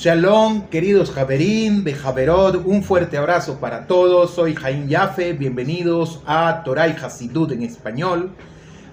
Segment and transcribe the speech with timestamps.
[0.00, 4.30] Shalom, queridos Javerín, de Javerot, un fuerte abrazo para todos.
[4.30, 8.30] Soy Jaim Yafe, bienvenidos a Torah y Hasidut en español.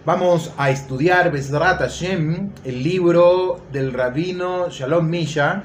[0.06, 5.64] Vamos a estudiar Bezrat Hashem, el libro del rabino Shalom Misha,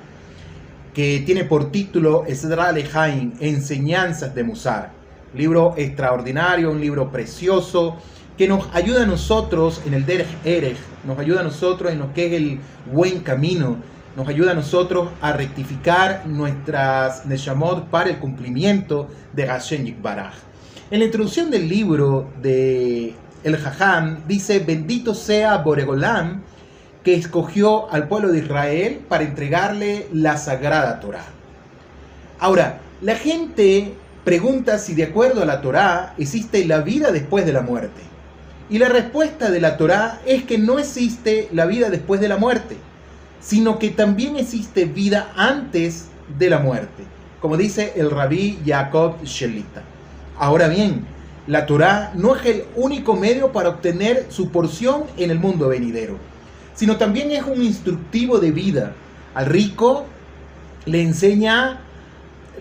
[0.95, 5.01] que tiene por título Esdra Lehaim, Enseñanzas de Musar.
[5.34, 7.96] Libro extraordinario, un libro precioso
[8.36, 12.12] que nos ayuda a nosotros en el Derech Erech, nos ayuda a nosotros en lo
[12.12, 12.61] que es el
[12.93, 13.76] buen camino
[14.16, 20.34] nos ayuda a nosotros a rectificar nuestras Neshamot para el cumplimiento de Hashem Yikbaraj.
[20.90, 26.43] En la introducción del libro de El Jajam dice, bendito sea Boregolam
[27.02, 31.24] que escogió al pueblo de Israel para entregarle la sagrada Torah.
[32.38, 33.94] Ahora, la gente
[34.25, 38.00] pregunta si de acuerdo a la Torah existe la vida después de la muerte.
[38.70, 42.38] Y la respuesta de la Torah es que no existe la vida después de la
[42.38, 42.77] muerte
[43.42, 46.06] sino que también existe vida antes
[46.38, 47.02] de la muerte,
[47.41, 49.83] como dice el rabí Jacob Shelita.
[50.39, 51.05] Ahora bien,
[51.48, 56.16] la Torá no es el único medio para obtener su porción en el mundo venidero,
[56.74, 58.92] sino también es un instructivo de vida.
[59.34, 60.05] Al rico
[60.86, 61.80] le enseña,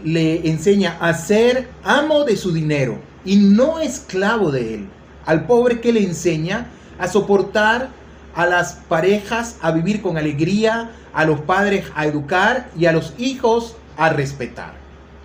[0.04, 4.90] le enseña a ser amo de su dinero y no esclavo de él.
[5.26, 7.90] Al pobre que le enseña a soportar
[8.36, 13.14] a las parejas a vivir con alegría, a los padres a educar y a los
[13.18, 14.74] hijos a respetar.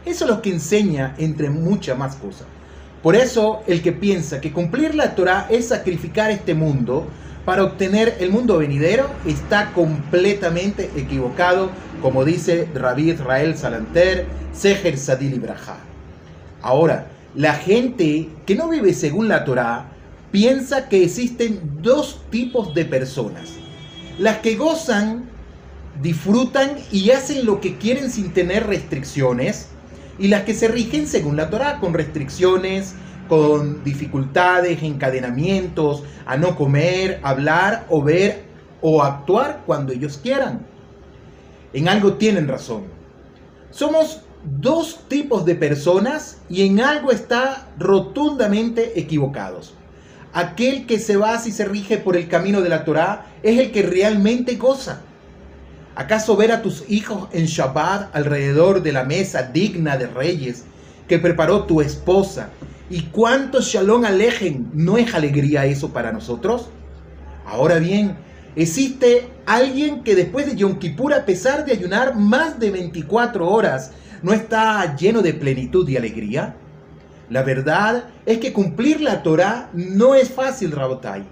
[0.05, 2.47] Eso es lo que enseña entre muchas más cosas.
[3.03, 7.07] Por eso el que piensa que cumplir la Torah es sacrificar este mundo
[7.47, 11.71] para obtener el mundo venidero está completamente equivocado,
[12.03, 15.79] como dice Rabbi Israel Salanter, Seher Sadil Ibrahá.
[16.61, 19.87] Ahora, la gente que no vive según la Torah
[20.33, 23.51] piensa que existen dos tipos de personas.
[24.19, 25.27] Las que gozan,
[26.03, 29.69] disfrutan y hacen lo que quieren sin tener restricciones.
[30.19, 32.95] Y las que se rigen según la Torah, con restricciones,
[33.29, 38.45] con dificultades, encadenamientos, a no comer, hablar o ver
[38.81, 40.67] o actuar cuando ellos quieran.
[41.73, 42.85] En algo tienen razón.
[43.71, 49.75] Somos dos tipos de personas y en algo está rotundamente equivocados.
[50.33, 53.73] Aquel que se va y se rige por el camino de la Torá es el
[53.73, 55.01] que realmente goza.
[55.95, 60.65] ¿Acaso ver a tus hijos en Shabbat alrededor de la mesa digna de reyes
[61.09, 62.51] que preparó tu esposa
[62.89, 66.69] y cuántos shalom alejen no es alegría eso para nosotros?
[67.45, 68.17] Ahora bien,
[68.55, 73.93] existe alguien que después de Yom Kippur, a pesar de ayunar más de 24 horas,
[74.23, 76.57] no está lleno de plenitud y alegría.
[77.29, 81.25] La verdad es que cumplir la Torah no es fácil, Rabotai.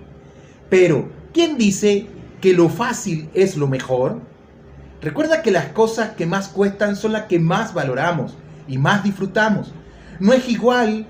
[0.69, 2.07] Pero, ¿quién dice
[2.41, 4.21] que lo fácil es lo mejor?
[5.01, 8.35] Recuerda que las cosas que más cuestan son las que más valoramos
[8.67, 9.73] y más disfrutamos.
[10.19, 11.07] No es igual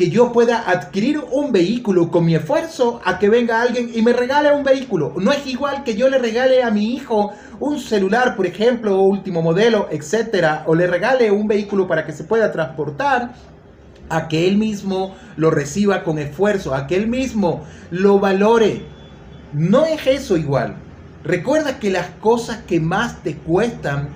[0.00, 4.14] que yo pueda adquirir un vehículo con mi esfuerzo a que venga alguien y me
[4.14, 5.12] regale un vehículo.
[5.18, 9.42] No es igual que yo le regale a mi hijo un celular, por ejemplo, último
[9.42, 13.34] modelo, etcétera, o le regale un vehículo para que se pueda transportar
[14.08, 18.86] a que él mismo lo reciba con esfuerzo, a que él mismo lo valore.
[19.52, 20.76] No es eso igual.
[21.24, 24.08] Recuerda que las cosas que más te cuestan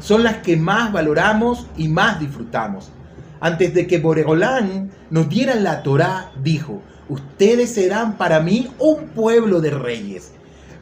[0.00, 2.92] son las que más valoramos y más disfrutamos.
[3.40, 9.62] Antes de que Boregolán nos diera la Torá, dijo, ustedes serán para mí un pueblo
[9.62, 10.32] de reyes.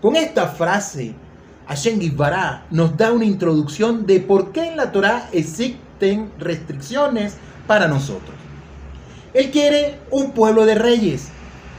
[0.00, 1.14] Con esta frase,
[1.69, 7.34] Hashem Gizbará nos da una introducción de por qué en la Torá existen restricciones
[7.69, 8.34] para nosotros.
[9.34, 11.28] Él quiere un pueblo de reyes.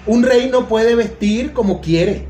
[0.06, 2.28] Un rey no puede vestir como quiere,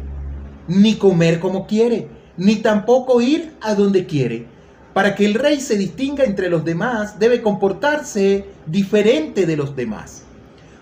[0.68, 4.48] ni comer como quiere, ni tampoco ir a donde quiere.
[4.94, 10.24] Para que el rey se distinga entre los demás, debe comportarse diferente de los demás.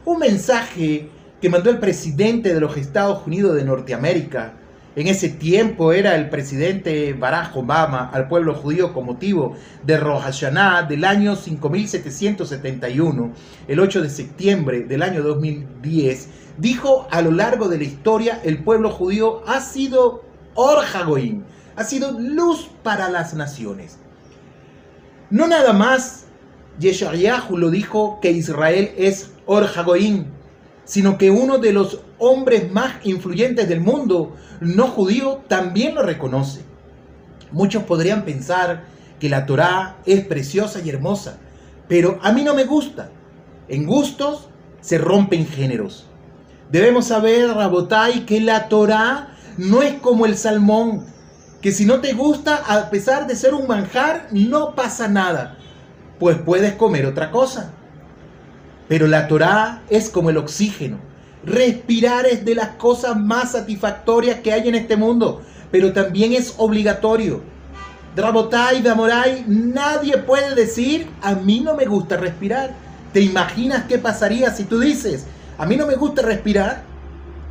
[0.06, 1.10] Un mensaje
[1.42, 4.54] que mandó el presidente de los Estados Unidos de Norteamérica,
[4.98, 10.24] en ese tiempo era el presidente Barack Obama al pueblo judío con motivo de Rosh
[10.24, 13.32] Hashanah del año 5771,
[13.68, 18.64] el 8 de septiembre del año 2010, dijo a lo largo de la historia el
[18.64, 20.24] pueblo judío ha sido
[20.56, 20.80] Or
[21.76, 24.00] ha sido luz para las naciones.
[25.30, 26.26] No nada más
[26.80, 29.68] Yeshayahu lo dijo que Israel es Or
[30.86, 36.62] sino que uno de los hombres más influyentes del mundo no judío también lo reconoce.
[37.52, 38.86] Muchos podrían pensar
[39.20, 41.38] que la Torá es preciosa y hermosa,
[41.88, 43.10] pero a mí no me gusta.
[43.68, 44.48] En gustos
[44.82, 46.06] se rompen géneros.
[46.72, 51.06] Debemos saber, Rabotai, que la Torah no es como el salmón,
[51.62, 55.58] que si no te gusta, a pesar de ser un manjar, no pasa nada,
[56.20, 57.72] pues puedes comer otra cosa.
[58.88, 60.98] Pero la Torah es como el oxígeno.
[61.44, 66.54] Respirar es de las cosas más satisfactorias que hay en este mundo, pero también es
[66.58, 67.42] obligatorio.
[68.16, 72.74] Drabotai, Damorai, nadie puede decir, a mí no me gusta respirar.
[73.14, 75.26] ¿Te imaginas qué pasaría si tú dices,
[75.58, 76.84] a mí no me gusta respirar?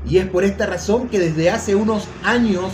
[0.09, 2.73] Y es por esta razón que desde hace unos años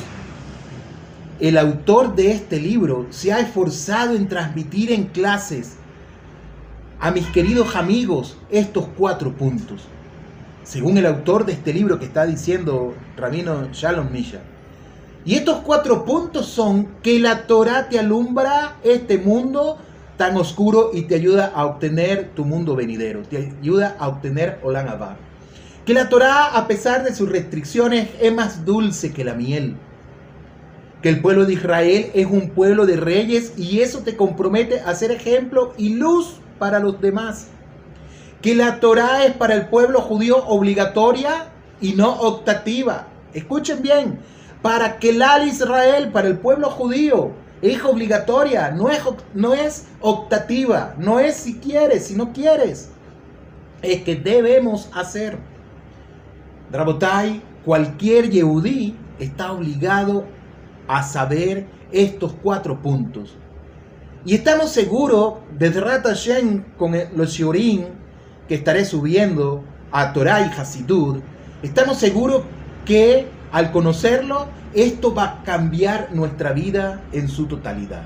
[1.43, 5.73] el autor de este libro se ha esforzado en transmitir en clases
[7.01, 9.81] a mis queridos amigos estos cuatro puntos.
[10.63, 14.39] Según el autor de este libro que está diciendo Rabino Shalom Misha.
[15.25, 19.79] Y estos cuatro puntos son que la Torah te alumbra este mundo
[20.17, 24.87] tan oscuro y te ayuda a obtener tu mundo venidero, te ayuda a obtener Olam
[24.87, 25.17] Abba.
[25.85, 29.75] Que la Torah, a pesar de sus restricciones, es más dulce que la miel.
[31.03, 34.95] Que el pueblo de Israel es un pueblo de reyes y eso te compromete a
[34.95, 37.49] ser ejemplo y luz para los demás.
[38.41, 41.49] Que la Torah es para el pueblo judío obligatoria
[41.81, 43.09] y no optativa.
[43.35, 44.21] Escuchen bien,
[44.63, 47.33] para que la Israel, para el pueblo judío,
[47.63, 49.01] es obligatoria, no es,
[49.35, 52.91] no es optativa, no es si quieres, si no quieres.
[53.83, 55.39] Es que debemos hacer.
[56.71, 60.25] Drabotai, cualquier Yehudí está obligado
[61.03, 63.37] saber estos cuatro puntos.
[64.25, 67.85] Y estamos seguros, desde Ratashen con los Shiorim
[68.49, 71.21] que estaré subiendo a Torah y Hasidud,
[71.63, 72.43] estamos seguros
[72.85, 78.05] que al conocerlo, esto va a cambiar nuestra vida en su totalidad.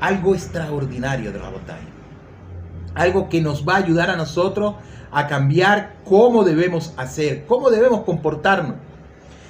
[0.00, 1.94] Algo extraordinario de Rabotai.
[2.94, 4.76] Algo que nos va a ayudar a nosotros
[5.12, 8.76] a cambiar cómo debemos hacer, cómo debemos comportarnos.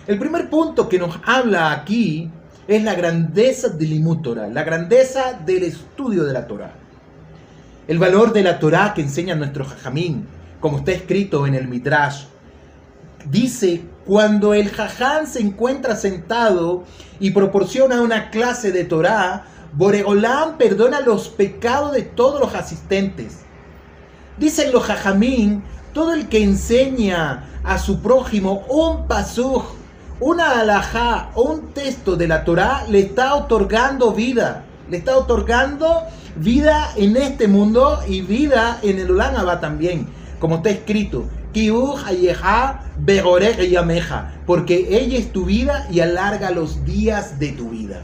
[0.07, 2.31] El primer punto que nos habla aquí
[2.69, 6.75] es la grandeza del Torah, la grandeza del estudio de la Torah.
[7.89, 10.27] El valor de la Torah que enseña nuestro Jajamín,
[10.61, 12.25] como está escrito en el Midrash,
[13.31, 16.85] dice, cuando el Jaján se encuentra sentado
[17.19, 23.39] y proporciona una clase de Torah, Boregolán perdona los pecados de todos los asistentes.
[24.39, 25.63] Dicen los jajamín,
[25.95, 29.65] todo el que enseña a su prójimo un pasuj,
[30.21, 34.65] una alajá o un texto de la Torá, le está otorgando vida.
[34.91, 36.03] Le está otorgando
[36.37, 40.07] vida en este mundo y vida en el Ulanaba también.
[40.39, 41.25] Como está escrito,
[44.47, 48.03] porque ella es tu vida y alarga los días de tu vida.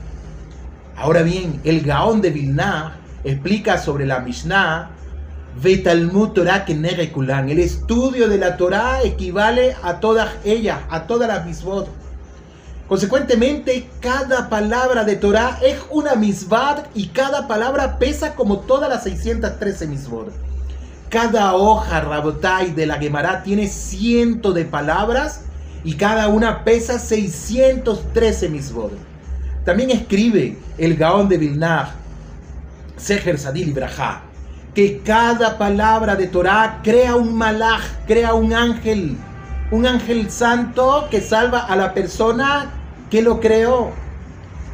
[0.97, 4.91] Ahora bien, el Gaón de Vilna explica sobre la Mishnah.
[5.63, 12.00] El estudio de la Torah equivale a todas ellas, a todas las misbot.
[12.91, 19.05] Consecuentemente, cada palabra de Torah es una misbad y cada palabra pesa como todas las
[19.05, 20.33] 613 misbot.
[21.09, 25.43] Cada hoja Rabotai de la Gemara tiene ciento de palabras
[25.85, 28.91] y cada una pesa 613 misbot.
[29.65, 31.95] También escribe el Gaón de Vilna,
[32.97, 33.75] Seher Sadil y
[34.75, 39.17] que cada palabra de Torah crea un malaj, crea un ángel,
[39.71, 42.79] un ángel santo que salva a la persona
[43.11, 43.91] que lo creó.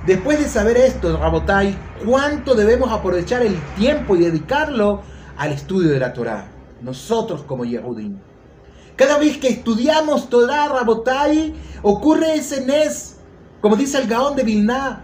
[0.07, 5.01] Después de saber esto, Rabotai, ¿cuánto debemos aprovechar el tiempo y dedicarlo
[5.37, 6.47] al estudio de la Torah?
[6.81, 8.19] Nosotros como Yehudim.
[8.95, 13.17] Cada vez que estudiamos Torah, Rabotai, ocurre ese Nes,
[13.61, 15.03] como dice el Gaón de Vilna.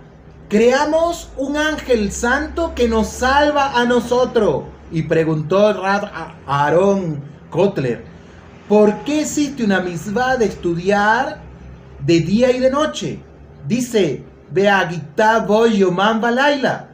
[0.48, 6.04] Creamos un ángel santo que nos salva a nosotros y preguntó Rad
[6.46, 8.04] Aaron Kotler,
[8.68, 11.41] ¿por qué existe una misma de estudiar
[12.04, 13.18] de día y de noche?
[13.66, 16.88] Dice, Beagita voy Yoman Balaila.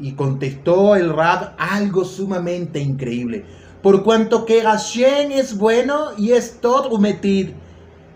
[0.00, 3.44] Y contestó el Rab algo sumamente increíble.
[3.82, 7.50] Por cuanto que Hashem es bueno y es todo umetid,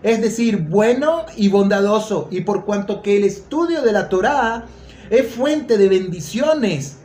[0.03, 2.27] es decir, bueno y bondadoso.
[2.31, 4.65] Y por cuanto que el estudio de la Torah
[5.09, 6.99] es fuente de bendiciones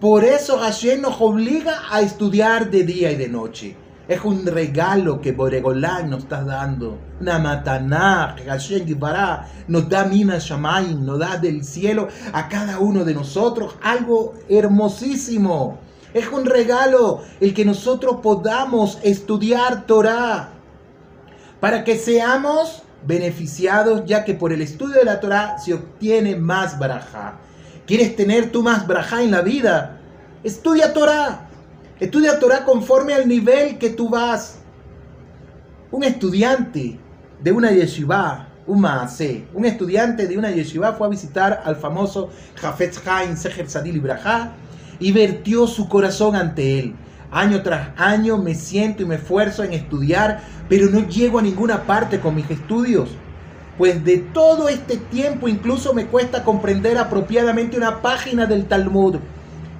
[0.00, 3.76] por eso Hashem nos obliga a estudiar de día y de noche.
[4.08, 6.96] Es un regalo que Boregolán nos está dando.
[7.20, 8.86] Una mataná Hashem
[9.66, 13.74] nos da Mina Shamayim, nos da del cielo a cada uno de nosotros.
[13.82, 15.78] Algo hermosísimo.
[16.14, 20.50] Es un regalo el que nosotros podamos estudiar Torah.
[21.58, 26.78] Para que seamos beneficiados, ya que por el estudio de la Torah se obtiene más
[26.78, 27.38] barajá.
[27.86, 29.98] ¿Quieres tener tú más braja en la vida?
[30.44, 31.45] Estudia Torah.
[31.98, 34.58] Estudia Torah conforme al nivel que tú vas.
[35.90, 37.00] Un estudiante
[37.42, 42.28] de una yeshiva, un maase, un estudiante de una yeshiva fue a visitar al famoso
[42.56, 44.52] Jafetz Haim Seher Sadil Ibrahá
[44.98, 46.94] y vertió su corazón ante él.
[47.30, 51.84] Año tras año me siento y me esfuerzo en estudiar, pero no llego a ninguna
[51.84, 53.08] parte con mis estudios.
[53.78, 59.16] Pues de todo este tiempo incluso me cuesta comprender apropiadamente una página del Talmud.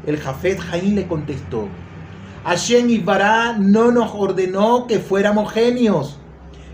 [0.07, 1.69] El Jafet Jaín le contestó,
[2.47, 6.17] Hashem Ibará no nos ordenó que fuéramos genios.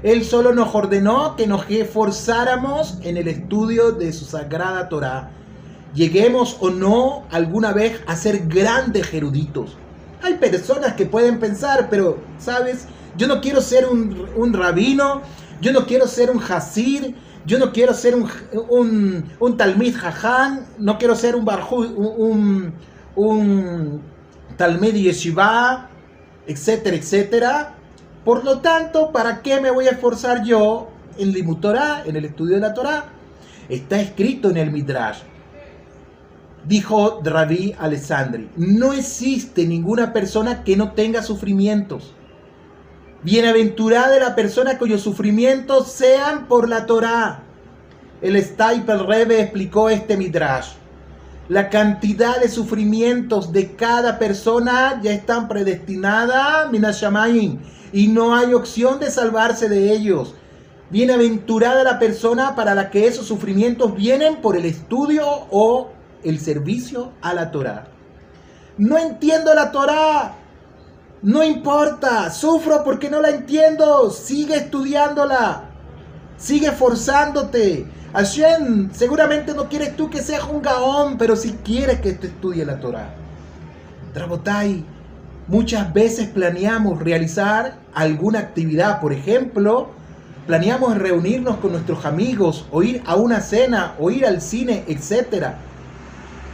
[0.02, 5.30] Él solo nos ordenó que nos esforzáramos en el estudio de su sagrada Torah.
[5.94, 9.78] Lleguemos o no alguna vez a ser grandes eruditos.
[10.20, 12.86] Hay personas que pueden pensar, pero, ¿sabes?
[13.16, 15.22] Yo no quiero ser un, un rabino,
[15.62, 17.14] yo no quiero ser un Hasid,
[17.46, 18.28] yo no quiero ser un,
[18.68, 22.74] un, un Talmid Jaján, no quiero ser un, barju, un,
[23.16, 24.11] un
[24.62, 25.88] Talmid Yeshiva,
[26.46, 27.74] etcétera, etcétera.
[28.24, 30.88] Por lo tanto, ¿para qué me voy a esforzar yo
[31.18, 33.06] en Torah, en el estudio de la Torah?
[33.68, 35.18] Está escrito en el Midrash.
[36.64, 42.14] Dijo Rabbi Alessandri, no existe ninguna persona que no tenga sufrimientos.
[43.24, 47.42] Bienaventurada la persona cuyos sufrimientos sean por la Torah.
[48.20, 50.81] El Staipel Rebe explicó este Midrash.
[51.48, 57.58] La cantidad de sufrimientos de cada persona ya están predestinadas, Minashamayim,
[57.92, 60.34] y no hay opción de salvarse de ellos.
[60.90, 65.90] Bienaventurada la persona para la que esos sufrimientos vienen por el estudio o
[66.22, 67.88] el servicio a la Torah.
[68.78, 70.36] No entiendo la Torah.
[71.22, 74.10] No importa, sufro porque no la entiendo.
[74.10, 75.64] Sigue estudiándola.
[76.36, 77.86] Sigue forzándote.
[78.12, 82.64] Hashem, seguramente no quieres tú que seas un gaón, pero si quieres que tú estudie
[82.64, 83.08] la Torah.
[84.12, 84.84] Drabotai,
[85.48, 89.90] muchas veces planeamos realizar alguna actividad, por ejemplo,
[90.46, 95.54] planeamos reunirnos con nuestros amigos, o ir a una cena, o ir al cine, etc.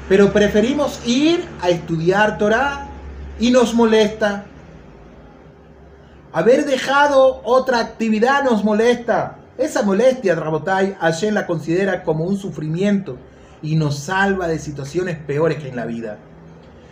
[0.08, 2.86] Pero preferimos ir a estudiar Torah
[3.40, 4.44] y nos molesta.
[6.32, 9.37] Haber dejado otra actividad nos molesta.
[9.58, 13.18] Esa molestia, Rabotai, Hashem la considera como un sufrimiento
[13.60, 16.18] y nos salva de situaciones peores que en la vida.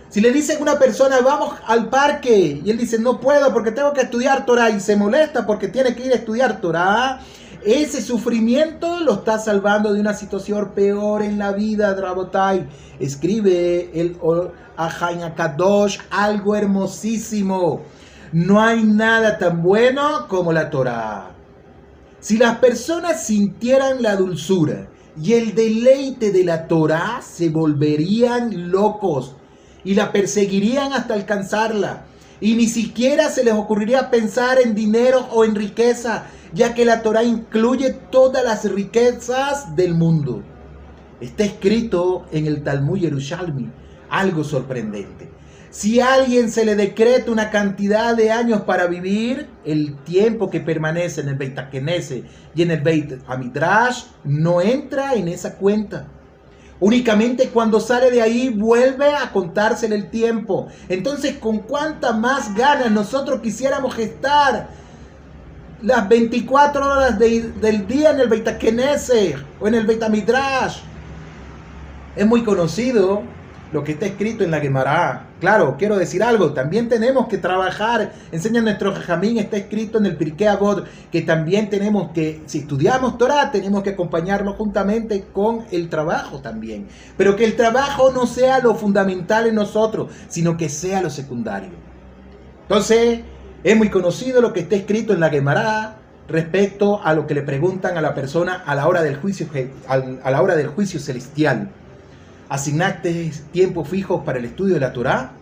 [0.08, 3.70] Si le dicen a una persona, vamos al parque, y él dice, no puedo porque
[3.70, 7.20] tengo que estudiar Torah, y se molesta porque tiene que ir a estudiar Torah,
[7.64, 12.68] ese sufrimiento lo está salvando de una situación peor en la vida, Drabotai.
[12.99, 14.16] Escribe el
[14.76, 17.82] Ahain Kadosh algo hermosísimo.
[18.32, 21.36] No hay nada tan bueno como la Torah.
[22.26, 29.37] Si las personas sintieran la dulzura y el deleite de la Torah, se volverían locos
[29.85, 32.06] y la perseguirían hasta alcanzarla.
[32.40, 37.02] Y ni siquiera se les ocurriría pensar en dinero o en riqueza, ya que la
[37.02, 40.42] Torah incluye todas las riquezas del mundo.
[41.21, 43.71] Está escrito en el Talmud Yerushalmi
[44.11, 45.30] algo sorprendente.
[45.76, 50.61] Si a alguien se le decreta una cantidad de años para vivir, el tiempo que
[50.61, 56.06] permanece en el Beit Akenese y en el Beit Amidrash no entra en esa cuenta.
[56.80, 60.68] Únicamente cuando sale de ahí vuelve a contársele el tiempo.
[60.88, 64.71] Entonces, ¿con cuánta más ganas nosotros quisiéramos gestar
[65.83, 70.78] las 24 horas del día en el Beit Akenese o en el Beit Amidrash?
[72.16, 73.37] Es muy conocido
[73.76, 75.26] lo que está escrito en la Gemara.
[75.38, 80.16] Claro, quiero decir algo, también tenemos que trabajar, enseña nuestro Jamín, está escrito en el
[80.16, 85.90] Pirkei Avot, que también tenemos que, si estudiamos Torah, tenemos que acompañarlo juntamente con el
[85.90, 86.87] trabajo también.
[87.18, 91.73] Pero que el trabajo no sea lo fundamental en nosotros, sino que sea lo secundario.
[92.62, 93.21] Entonces,
[93.62, 97.42] es muy conocido lo que está escrito en la Gemara respecto a lo que le
[97.42, 99.47] preguntan a la persona a la hora del juicio,
[99.87, 101.68] a la hora del juicio celestial
[102.49, 105.33] asignaste tiempos fijos para el estudio de la Torá.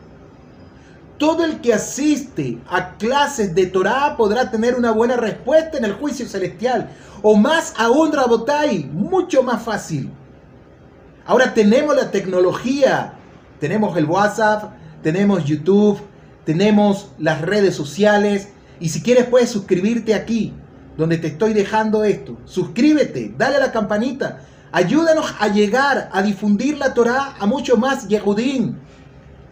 [1.18, 5.92] Todo el que asiste a clases de Torá podrá tener una buena respuesta en el
[5.92, 6.90] juicio celestial.
[7.22, 10.10] O más aún, Rabotai, mucho más fácil.
[11.24, 13.14] Ahora tenemos la tecnología,
[13.60, 16.00] tenemos el WhatsApp, tenemos YouTube,
[16.44, 18.48] tenemos las redes sociales.
[18.80, 20.52] Y si quieres puedes suscribirte aquí,
[20.96, 22.36] donde te estoy dejando esto.
[22.44, 24.40] Suscríbete, dale a la campanita
[24.74, 28.74] Ayúdanos a llegar a difundir la Torah a mucho más Yehudim.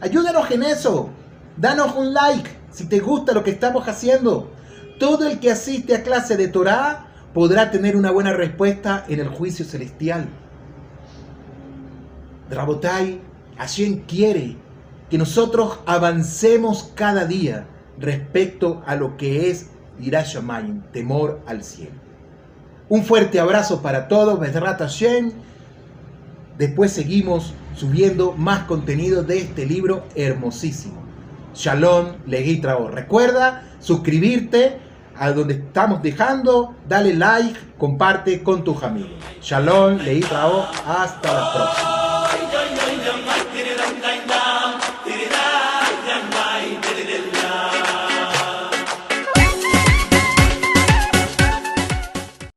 [0.01, 1.11] Ayúdanos en eso.
[1.57, 4.51] Danos un like si te gusta lo que estamos haciendo.
[4.99, 9.29] Todo el que asiste a clase de Torah podrá tener una buena respuesta en el
[9.29, 10.29] juicio celestial.
[12.51, 13.21] Rabotai,
[13.59, 14.57] Hashem quiere
[15.09, 19.69] que nosotros avancemos cada día respecto a lo que es
[20.01, 22.02] Irashamayim, temor al cielo.
[22.89, 25.33] Un fuerte abrazo para todos, Bezrat Hashem.
[26.59, 31.03] Después seguimos subiendo más contenido de este libro hermosísimo.
[31.55, 32.89] Shalom, Legitrao.
[32.89, 34.79] Recuerda suscribirte
[35.17, 39.13] a donde estamos dejando, dale like, comparte con tus amigos.
[39.41, 40.67] Shalom, Legitrao.
[40.87, 42.02] Hasta la próxima.